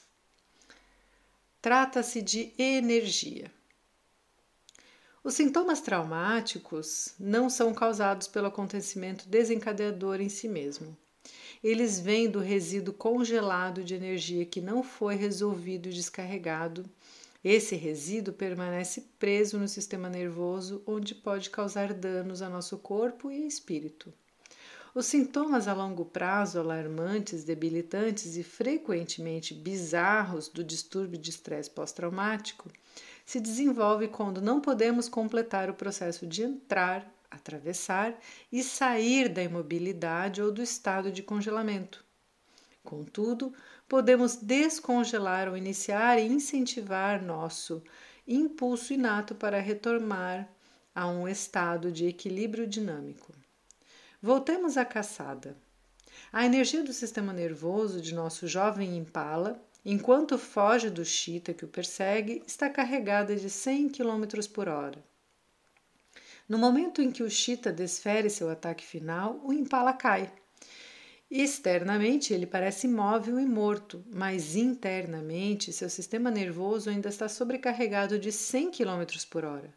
Trata-se 1.62 2.22
de 2.22 2.54
energia. 2.58 3.52
Os 5.24 5.34
sintomas 5.34 5.82
traumáticos 5.82 7.14
não 7.20 7.50
são 7.50 7.74
causados 7.74 8.28
pelo 8.28 8.48
acontecimento 8.48 9.28
desencadeador 9.28 10.22
em 10.22 10.30
si 10.30 10.48
mesmo. 10.48 10.96
Eles 11.64 12.00
vêm 12.00 12.30
do 12.30 12.40
resíduo 12.40 12.94
congelado 12.94 13.84
de 13.84 13.96
energia 13.96 14.46
que 14.46 14.62
não 14.62 14.84
foi 14.84 15.16
resolvido 15.16 15.90
e 15.90 15.94
descarregado. 15.94 16.90
Esse 17.50 17.78
resíduo 17.78 18.34
permanece 18.34 19.06
preso 19.18 19.58
no 19.58 19.70
sistema 19.70 20.10
nervoso, 20.10 20.84
onde 20.86 21.16
pode 21.16 21.50
causar 21.50 21.94
danos 21.94 22.42
a 22.42 22.50
nosso 22.50 22.78
corpo 22.78 23.32
e 23.32 23.48
espírito. 23.48 24.14
Os 24.94 25.06
sintomas 25.06 25.66
a 25.66 25.74
longo 25.74 26.04
prazo 26.04 26.60
alarmantes, 26.60 27.46
debilitantes 27.46 28.36
e 28.36 28.44
frequentemente 28.44 29.54
bizarros 29.54 30.50
do 30.50 30.62
distúrbio 30.62 31.18
de 31.18 31.30
estresse 31.30 31.70
pós-traumático 31.70 32.70
se 33.26 33.40
desenvolve 33.40 34.10
quando 34.10 34.42
não 34.42 34.60
podemos 34.60 35.08
completar 35.08 35.70
o 35.70 35.74
processo 35.74 36.28
de 36.28 36.44
entrar, 36.44 37.10
atravessar 37.32 38.20
e 38.52 38.62
sair 38.62 39.30
da 39.30 39.42
imobilidade 39.42 40.42
ou 40.42 40.52
do 40.52 40.62
estado 40.62 41.10
de 41.14 41.24
congelamento. 41.24 42.07
Contudo, 42.88 43.54
podemos 43.86 44.38
descongelar 44.38 45.50
ou 45.50 45.58
iniciar 45.58 46.18
e 46.18 46.26
incentivar 46.26 47.22
nosso 47.22 47.84
impulso 48.26 48.94
inato 48.94 49.36
para 49.36 49.60
retomar 49.60 50.48
a 50.96 51.06
um 51.06 51.28
estado 51.28 51.92
de 51.92 52.08
equilíbrio 52.08 52.66
dinâmico. 52.66 53.34
Voltemos 54.22 54.78
à 54.78 54.86
caçada. 54.86 55.58
A 56.32 56.46
energia 56.46 56.82
do 56.82 56.94
sistema 56.94 57.34
nervoso 57.34 58.00
de 58.00 58.16
nosso 58.16 58.48
jovem 58.48 58.98
impala 58.98 59.62
Enquanto 59.84 60.38
foge 60.38 60.90
do 60.90 61.04
chita 61.04 61.54
que 61.54 61.66
o 61.66 61.68
persegue, 61.68 62.42
está 62.48 62.70
carregada 62.70 63.36
de 63.36 63.50
100 63.50 63.90
km 63.90 64.24
por 64.54 64.70
hora. 64.70 65.04
No 66.48 66.58
momento 66.58 67.02
em 67.02 67.12
que 67.12 67.24
o 67.24 67.30
chita 67.30 67.70
desfere 67.70 68.30
seu 68.30 68.50
ataque 68.50 68.86
final, 68.86 69.42
o 69.44 69.52
impala 69.52 69.92
cai. 69.92 70.32
Externamente, 71.30 72.34
ele 72.34 72.46
parece 72.46 72.88
imóvel 72.88 73.38
e 73.38 73.46
morto, 73.46 74.02
mas 74.10 74.56
internamente, 74.56 75.74
seu 75.74 75.90
sistema 75.90 76.32
nervoso 76.32 76.90
ainda 76.90 77.10
está 77.10 77.28
sobrecarregado 77.28 78.18
de 78.18 78.32
100 78.32 78.72
km 78.72 79.04
por 79.30 79.44
hora. 79.44 79.74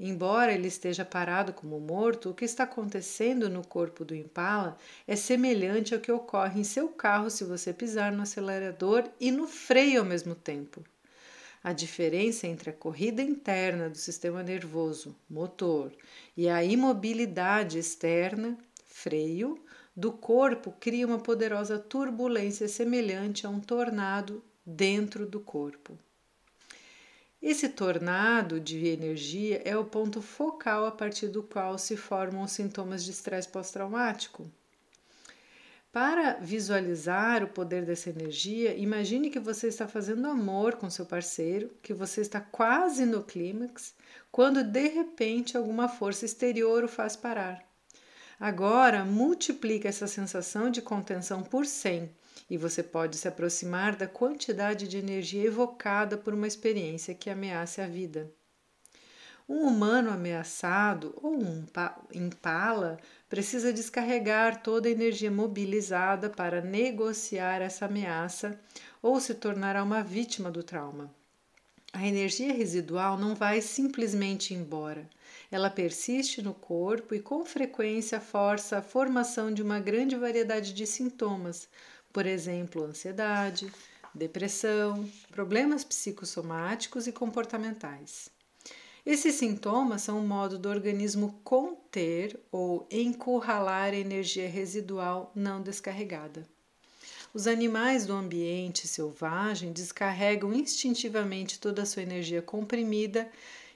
Embora 0.00 0.52
ele 0.52 0.68
esteja 0.68 1.04
parado 1.04 1.52
como 1.52 1.78
morto, 1.78 2.30
o 2.30 2.34
que 2.34 2.46
está 2.46 2.64
acontecendo 2.64 3.48
no 3.48 3.66
corpo 3.66 4.04
do 4.04 4.14
impala 4.14 4.76
é 5.06 5.16
semelhante 5.16 5.94
ao 5.94 6.00
que 6.00 6.12
ocorre 6.12 6.60
em 6.60 6.64
seu 6.64 6.88
carro 6.88 7.30
se 7.30 7.44
você 7.44 7.72
pisar 7.72 8.12
no 8.12 8.22
acelerador 8.22 9.04
e 9.20 9.30
no 9.30 9.46
freio 9.46 10.00
ao 10.00 10.06
mesmo 10.06 10.34
tempo. 10.34 10.82
A 11.62 11.72
diferença 11.72 12.46
entre 12.46 12.70
a 12.70 12.72
corrida 12.72 13.22
interna 13.22 13.90
do 13.90 13.98
sistema 13.98 14.42
nervoso, 14.42 15.16
motor, 15.28 15.92
e 16.36 16.48
a 16.48 16.62
imobilidade 16.62 17.78
externa, 17.78 18.56
freio, 18.84 19.58
do 19.96 20.12
corpo 20.12 20.74
cria 20.78 21.06
uma 21.06 21.18
poderosa 21.18 21.78
turbulência 21.78 22.68
semelhante 22.68 23.46
a 23.46 23.48
um 23.48 23.58
tornado 23.58 24.44
dentro 24.64 25.24
do 25.24 25.40
corpo. 25.40 25.98
Esse 27.40 27.68
tornado 27.68 28.60
de 28.60 28.86
energia 28.88 29.62
é 29.64 29.76
o 29.76 29.84
ponto 29.84 30.20
focal 30.20 30.84
a 30.84 30.90
partir 30.90 31.28
do 31.28 31.42
qual 31.42 31.78
se 31.78 31.96
formam 31.96 32.42
os 32.42 32.52
sintomas 32.52 33.04
de 33.04 33.10
estresse 33.10 33.48
pós-traumático. 33.48 34.50
Para 35.92 36.34
visualizar 36.34 37.42
o 37.42 37.48
poder 37.48 37.86
dessa 37.86 38.10
energia, 38.10 38.74
imagine 38.76 39.30
que 39.30 39.38
você 39.38 39.68
está 39.68 39.88
fazendo 39.88 40.26
amor 40.26 40.74
com 40.74 40.90
seu 40.90 41.06
parceiro, 41.06 41.70
que 41.82 41.94
você 41.94 42.20
está 42.20 42.38
quase 42.38 43.06
no 43.06 43.22
clímax, 43.22 43.94
quando 44.30 44.62
de 44.62 44.88
repente 44.88 45.56
alguma 45.56 45.88
força 45.88 46.26
exterior 46.26 46.84
o 46.84 46.88
faz 46.88 47.16
parar. 47.16 47.65
Agora, 48.38 49.04
multiplique 49.04 49.88
essa 49.88 50.06
sensação 50.06 50.70
de 50.70 50.82
contenção 50.82 51.42
por 51.42 51.64
100 51.64 52.10
e 52.50 52.58
você 52.58 52.82
pode 52.82 53.16
se 53.16 53.26
aproximar 53.26 53.96
da 53.96 54.06
quantidade 54.06 54.86
de 54.86 54.98
energia 54.98 55.44
evocada 55.44 56.18
por 56.18 56.34
uma 56.34 56.46
experiência 56.46 57.14
que 57.14 57.30
ameace 57.30 57.80
a 57.80 57.86
vida. 57.86 58.30
Um 59.48 59.60
humano 59.60 60.10
ameaçado 60.10 61.14
ou 61.22 61.32
um 61.32 61.64
impala 62.12 62.98
precisa 63.28 63.72
descarregar 63.72 64.60
toda 64.60 64.88
a 64.88 64.92
energia 64.92 65.30
mobilizada 65.30 66.28
para 66.28 66.60
negociar 66.60 67.62
essa 67.62 67.86
ameaça 67.86 68.60
ou 69.00 69.20
se 69.20 69.34
tornará 69.34 69.82
uma 69.82 70.02
vítima 70.02 70.50
do 70.50 70.62
trauma. 70.62 71.14
A 71.98 72.06
energia 72.06 72.52
residual 72.52 73.16
não 73.16 73.34
vai 73.34 73.62
simplesmente 73.62 74.52
embora. 74.52 75.08
Ela 75.50 75.70
persiste 75.70 76.42
no 76.42 76.52
corpo 76.52 77.14
e 77.14 77.20
com 77.20 77.42
frequência 77.42 78.20
força 78.20 78.76
a 78.76 78.82
formação 78.82 79.50
de 79.50 79.62
uma 79.62 79.80
grande 79.80 80.14
variedade 80.14 80.74
de 80.74 80.86
sintomas, 80.86 81.66
por 82.12 82.26
exemplo, 82.26 82.84
ansiedade, 82.84 83.72
depressão, 84.14 85.10
problemas 85.30 85.84
psicossomáticos 85.84 87.06
e 87.06 87.12
comportamentais. 87.12 88.28
Esses 89.06 89.36
sintomas 89.36 90.02
são 90.02 90.18
um 90.18 90.26
modo 90.26 90.58
do 90.58 90.68
organismo 90.68 91.40
conter 91.42 92.38
ou 92.52 92.86
encurralar 92.90 93.94
a 93.94 93.96
energia 93.96 94.50
residual 94.50 95.32
não 95.34 95.62
descarregada. 95.62 96.46
Os 97.34 97.46
animais 97.46 98.06
do 98.06 98.14
ambiente 98.14 98.88
selvagem 98.88 99.72
descarregam 99.72 100.52
instintivamente 100.54 101.58
toda 101.58 101.82
a 101.82 101.86
sua 101.86 102.02
energia 102.02 102.40
comprimida 102.40 103.30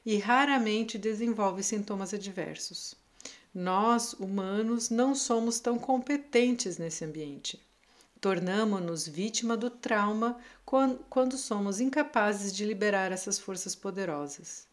e 0.04 0.16
raramente 0.16 0.96
desenvolvem 0.96 1.62
sintomas 1.62 2.14
adversos. 2.14 2.94
Nós, 3.54 4.12
humanos, 4.14 4.90
não 4.90 5.14
somos 5.14 5.60
tão 5.60 5.78
competentes 5.78 6.78
nesse 6.78 7.04
ambiente. 7.04 7.60
Tornamos-nos 8.20 9.08
vítima 9.08 9.56
do 9.56 9.68
trauma 9.68 10.38
quando 10.64 11.36
somos 11.36 11.80
incapazes 11.80 12.54
de 12.54 12.64
liberar 12.64 13.12
essas 13.12 13.38
forças 13.38 13.74
poderosas. 13.74 14.66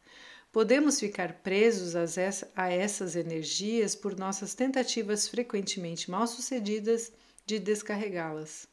Podemos 0.52 1.00
ficar 1.00 1.34
presos 1.44 1.96
a 1.96 2.70
essas 2.70 3.16
energias 3.16 3.96
por 3.96 4.18
nossas 4.18 4.54
tentativas 4.54 5.28
frequentemente 5.28 6.10
mal 6.10 6.28
sucedidas 6.28 7.12
de 7.48 7.58
descarregá-las. 7.58 8.68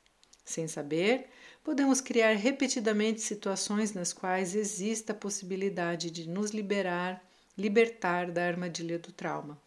Sem 0.44 0.66
saber, 0.66 1.28
podemos 1.62 2.00
criar 2.00 2.34
repetidamente 2.34 3.20
situações 3.20 3.94
nas 3.94 4.12
quais 4.12 4.54
exista 4.54 5.12
a 5.12 5.16
possibilidade 5.16 6.10
de 6.10 6.28
nos 6.28 6.50
liberar, 6.50 7.24
libertar 7.56 8.32
da 8.32 8.44
armadilha 8.44 8.98
do 8.98 9.12
trauma, 9.12 9.58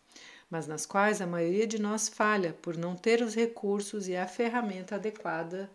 mas 0.49 0.67
nas 0.67 0.85
quais 0.85 1.21
a 1.21 1.25
maioria 1.25 1.65
de 1.65 1.79
nós 1.79 2.09
falha 2.09 2.53
por 2.61 2.77
não 2.77 2.95
ter 2.95 3.23
os 3.23 3.33
recursos 3.33 4.09
e 4.09 4.15
a 4.15 4.27
ferramenta 4.27 4.95
adequada 4.95 5.71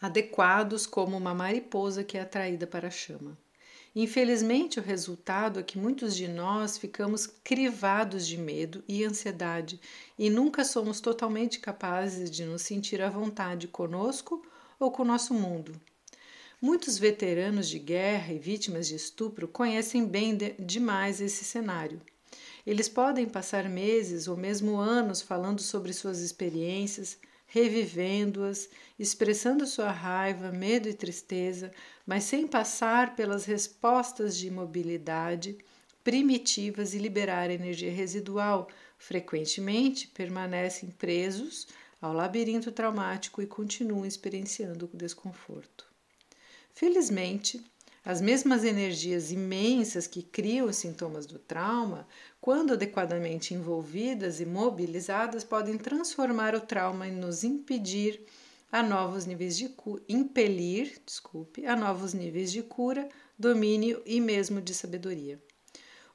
adequados 0.00 0.86
como 0.86 1.16
uma 1.16 1.34
mariposa 1.34 2.04
que 2.04 2.16
é 2.16 2.20
atraída 2.20 2.68
para 2.68 2.86
a 2.86 2.90
chama. 2.90 3.36
Infelizmente, 3.94 4.78
o 4.78 4.82
resultado 4.82 5.58
é 5.58 5.62
que 5.62 5.78
muitos 5.78 6.14
de 6.14 6.28
nós 6.28 6.76
ficamos 6.76 7.26
crivados 7.26 8.26
de 8.26 8.36
medo 8.36 8.84
e 8.86 9.04
ansiedade 9.04 9.80
e 10.18 10.28
nunca 10.28 10.64
somos 10.64 11.00
totalmente 11.00 11.58
capazes 11.58 12.30
de 12.30 12.44
nos 12.44 12.62
sentir 12.62 13.00
à 13.00 13.08
vontade 13.08 13.66
conosco 13.66 14.44
ou 14.78 14.90
com 14.90 15.02
o 15.02 15.06
nosso 15.06 15.32
mundo. 15.32 15.72
Muitos 16.60 16.98
veteranos 16.98 17.68
de 17.68 17.78
guerra 17.78 18.32
e 18.32 18.38
vítimas 18.38 18.88
de 18.88 18.96
estupro 18.96 19.46
conhecem 19.46 20.04
bem 20.04 20.36
de, 20.36 20.54
demais 20.58 21.20
esse 21.20 21.44
cenário. 21.44 22.00
Eles 22.66 22.88
podem 22.88 23.26
passar 23.26 23.68
meses 23.68 24.28
ou 24.28 24.36
mesmo 24.36 24.76
anos 24.76 25.22
falando 25.22 25.62
sobre 25.62 25.92
suas 25.92 26.20
experiências, 26.20 27.16
revivendo-as, 27.48 28.68
expressando 28.98 29.66
sua 29.66 29.90
raiva, 29.90 30.52
medo 30.52 30.88
e 30.88 30.94
tristeza, 30.94 31.72
mas 32.06 32.24
sem 32.24 32.46
passar 32.46 33.16
pelas 33.16 33.46
respostas 33.46 34.36
de 34.36 34.46
imobilidade 34.46 35.58
primitivas 36.04 36.94
e 36.94 36.98
liberar 36.98 37.50
energia 37.50 37.90
residual, 37.90 38.68
frequentemente 38.98 40.08
permanecem 40.08 40.90
presos 40.90 41.66
ao 42.00 42.12
labirinto 42.12 42.70
traumático 42.70 43.42
e 43.42 43.46
continuam 43.46 44.06
experienciando 44.06 44.88
o 44.92 44.96
desconforto. 44.96 45.86
Felizmente, 46.72 47.60
as 48.08 48.22
mesmas 48.22 48.64
energias 48.64 49.30
imensas 49.30 50.06
que 50.06 50.22
criam 50.22 50.66
os 50.66 50.76
sintomas 50.76 51.26
do 51.26 51.38
trauma, 51.38 52.08
quando 52.40 52.72
adequadamente 52.72 53.52
envolvidas 53.52 54.40
e 54.40 54.46
mobilizadas, 54.46 55.44
podem 55.44 55.76
transformar 55.76 56.54
o 56.54 56.60
trauma 56.62 57.06
e 57.06 57.10
nos 57.10 57.44
impedir 57.44 58.24
a 58.72 58.82
novos 58.82 59.26
níveis 59.26 59.58
de 59.58 59.68
cura, 59.68 60.02
impelir, 60.08 60.98
desculpe, 61.04 61.66
a 61.66 61.76
novos 61.76 62.14
níveis 62.14 62.50
de 62.50 62.62
cura, 62.62 63.06
domínio 63.38 64.02
e 64.06 64.22
mesmo 64.22 64.58
de 64.62 64.72
sabedoria. 64.72 65.38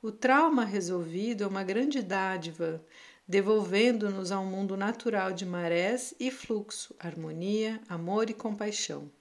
O 0.01 0.11
trauma 0.11 0.65
resolvido 0.65 1.43
é 1.43 1.47
uma 1.47 1.63
grande 1.63 2.01
dádiva, 2.01 2.83
devolvendo-nos 3.27 4.31
ao 4.31 4.43
mundo 4.43 4.75
natural 4.75 5.31
de 5.31 5.45
marés 5.45 6.15
e 6.19 6.31
fluxo, 6.31 6.95
harmonia, 6.97 7.79
amor 7.87 8.31
e 8.31 8.33
compaixão. 8.33 9.11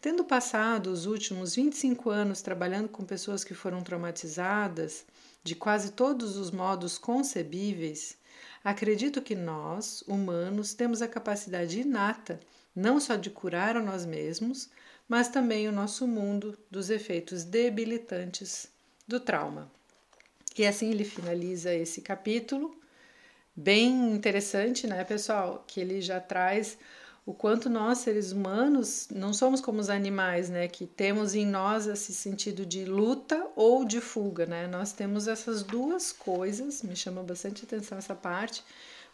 Tendo 0.00 0.24
passado 0.24 0.90
os 0.90 1.04
últimos 1.04 1.54
25 1.54 2.08
anos 2.08 2.40
trabalhando 2.40 2.88
com 2.88 3.04
pessoas 3.04 3.44
que 3.44 3.52
foram 3.52 3.82
traumatizadas 3.82 5.04
de 5.44 5.54
quase 5.54 5.92
todos 5.92 6.36
os 6.36 6.50
modos 6.50 6.96
concebíveis, 6.96 8.16
acredito 8.64 9.20
que 9.20 9.34
nós, 9.34 10.02
humanos, 10.08 10.72
temos 10.72 11.02
a 11.02 11.08
capacidade 11.08 11.80
inata 11.80 12.40
não 12.74 12.98
só 12.98 13.16
de 13.16 13.28
curar 13.28 13.76
a 13.76 13.82
nós 13.82 14.06
mesmos, 14.06 14.70
mas 15.08 15.28
também 15.28 15.68
o 15.68 15.72
nosso 15.72 16.06
mundo 16.06 16.56
dos 16.70 16.88
efeitos 16.88 17.44
debilitantes 17.44 18.68
do 19.06 19.20
trauma. 19.20 19.70
E 20.56 20.64
assim 20.64 20.90
ele 20.90 21.04
finaliza 21.04 21.74
esse 21.74 22.00
capítulo, 22.00 22.74
bem 23.54 24.12
interessante, 24.12 24.86
né, 24.86 25.04
pessoal? 25.04 25.64
Que 25.66 25.80
ele 25.80 26.00
já 26.00 26.20
traz 26.20 26.78
o 27.30 27.34
quanto 27.34 27.70
nós, 27.70 27.98
seres 27.98 28.32
humanos, 28.32 29.06
não 29.14 29.32
somos 29.32 29.60
como 29.60 29.78
os 29.78 29.88
animais, 29.88 30.50
né? 30.50 30.66
Que 30.66 30.84
temos 30.84 31.32
em 31.36 31.46
nós 31.46 31.86
esse 31.86 32.12
sentido 32.12 32.66
de 32.66 32.84
luta 32.84 33.46
ou 33.54 33.84
de 33.84 34.00
fuga, 34.00 34.46
né? 34.46 34.66
Nós 34.66 34.92
temos 34.92 35.28
essas 35.28 35.62
duas 35.62 36.10
coisas, 36.10 36.82
me 36.82 36.96
chama 36.96 37.22
bastante 37.22 37.64
atenção 37.64 37.96
essa 37.98 38.16
parte, 38.16 38.64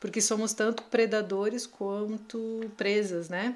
porque 0.00 0.22
somos 0.22 0.55
tanto 0.55 0.83
predadores 0.85 1.66
quanto 1.66 2.70
presas, 2.74 3.29
né? 3.29 3.55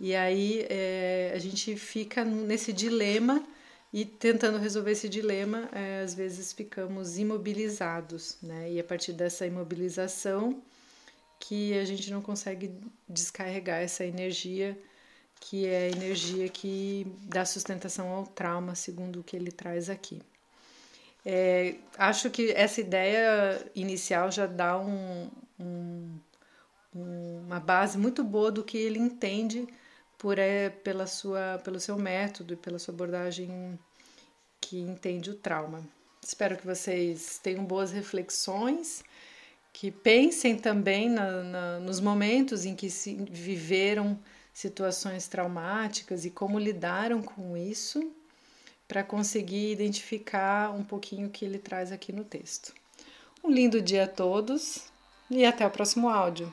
E 0.00 0.14
aí 0.14 0.66
é, 0.70 1.30
a 1.34 1.38
gente 1.38 1.76
fica 1.76 2.24
nesse 2.24 2.72
dilema 2.72 3.44
e 3.92 4.06
tentando 4.06 4.56
resolver 4.56 4.92
esse 4.92 5.06
dilema, 5.06 5.68
é, 5.70 6.00
às 6.00 6.14
vezes 6.14 6.50
ficamos 6.50 7.18
imobilizados, 7.18 8.38
né? 8.42 8.72
E 8.72 8.80
a 8.80 8.84
partir 8.84 9.12
dessa 9.12 9.46
imobilização, 9.46 10.62
que 11.42 11.76
a 11.76 11.84
gente 11.84 12.08
não 12.08 12.22
consegue 12.22 12.72
descarregar 13.08 13.80
essa 13.82 14.04
energia, 14.04 14.78
que 15.40 15.66
é 15.66 15.86
a 15.86 15.88
energia 15.88 16.48
que 16.48 17.04
dá 17.24 17.44
sustentação 17.44 18.08
ao 18.10 18.24
trauma, 18.24 18.76
segundo 18.76 19.18
o 19.18 19.24
que 19.24 19.34
ele 19.34 19.50
traz 19.50 19.90
aqui. 19.90 20.22
É, 21.26 21.74
acho 21.98 22.30
que 22.30 22.52
essa 22.52 22.80
ideia 22.80 23.60
inicial 23.74 24.30
já 24.30 24.46
dá 24.46 24.78
um, 24.78 25.28
um, 25.58 26.20
uma 26.94 27.58
base 27.58 27.98
muito 27.98 28.22
boa 28.22 28.52
do 28.52 28.62
que 28.62 28.78
ele 28.78 29.00
entende 29.00 29.66
por 30.16 30.38
é, 30.38 30.70
pela 30.70 31.08
sua, 31.08 31.60
pelo 31.64 31.80
seu 31.80 31.98
método 31.98 32.54
e 32.54 32.56
pela 32.56 32.78
sua 32.78 32.94
abordagem 32.94 33.76
que 34.60 34.78
entende 34.78 35.30
o 35.30 35.34
trauma. 35.34 35.84
Espero 36.24 36.56
que 36.56 36.64
vocês 36.64 37.40
tenham 37.42 37.64
boas 37.64 37.90
reflexões 37.90 39.02
que 39.72 39.90
pensem 39.90 40.56
também 40.56 41.08
na, 41.08 41.42
na, 41.42 41.80
nos 41.80 41.98
momentos 41.98 42.64
em 42.64 42.74
que 42.74 42.90
se 42.90 43.14
viveram 43.30 44.18
situações 44.52 45.26
traumáticas 45.26 46.24
e 46.24 46.30
como 46.30 46.58
lidaram 46.58 47.22
com 47.22 47.56
isso, 47.56 48.12
para 48.86 49.02
conseguir 49.02 49.72
identificar 49.72 50.70
um 50.70 50.84
pouquinho 50.84 51.28
o 51.28 51.30
que 51.30 51.44
ele 51.44 51.58
traz 51.58 51.90
aqui 51.90 52.12
no 52.12 52.24
texto. 52.24 52.74
Um 53.42 53.50
lindo 53.50 53.80
dia 53.80 54.04
a 54.04 54.08
todos 54.08 54.84
e 55.30 55.44
até 55.46 55.66
o 55.66 55.70
próximo 55.70 56.10
áudio. 56.10 56.52